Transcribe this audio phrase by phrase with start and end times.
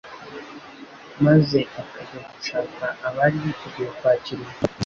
[1.25, 4.69] maze akajya gushaka abari biteguye kwakira ubutumwa bw’ijuru.